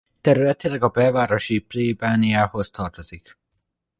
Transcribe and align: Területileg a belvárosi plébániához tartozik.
Területileg 0.21 0.83
a 0.83 0.87
belvárosi 0.89 1.59
plébániához 1.59 2.69
tartozik. 2.69 3.37